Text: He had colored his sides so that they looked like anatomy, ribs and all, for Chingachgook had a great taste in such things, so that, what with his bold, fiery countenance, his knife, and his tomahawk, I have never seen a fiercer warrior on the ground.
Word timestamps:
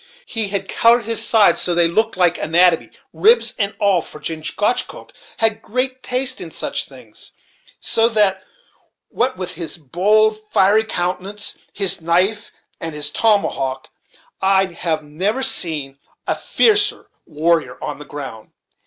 He 0.25 0.47
had 0.47 0.67
colored 0.67 1.05
his 1.05 1.23
sides 1.23 1.61
so 1.61 1.75
that 1.75 1.81
they 1.83 1.87
looked 1.87 2.17
like 2.17 2.39
anatomy, 2.39 2.89
ribs 3.13 3.53
and 3.59 3.75
all, 3.77 4.01
for 4.01 4.19
Chingachgook 4.19 5.13
had 5.37 5.51
a 5.51 5.55
great 5.57 6.01
taste 6.01 6.41
in 6.41 6.49
such 6.49 6.85
things, 6.85 7.33
so 7.79 8.09
that, 8.09 8.41
what 9.09 9.37
with 9.37 9.53
his 9.53 9.77
bold, 9.77 10.39
fiery 10.49 10.85
countenance, 10.85 11.55
his 11.71 12.01
knife, 12.01 12.51
and 12.79 12.95
his 12.95 13.11
tomahawk, 13.11 13.89
I 14.41 14.65
have 14.73 15.03
never 15.03 15.43
seen 15.43 15.99
a 16.25 16.33
fiercer 16.33 17.11
warrior 17.27 17.77
on 17.79 17.99
the 17.99 18.03
ground. 18.05 18.53